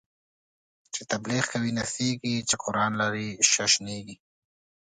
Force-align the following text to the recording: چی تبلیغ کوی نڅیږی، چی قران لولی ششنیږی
چی 0.93 1.01
تبلیغ 1.11 1.43
کوی 1.51 1.71
نڅیږی، 1.77 2.35
چی 2.49 2.55
قران 2.63 2.91
لولی 2.99 3.29
ششنیږی 3.51 4.15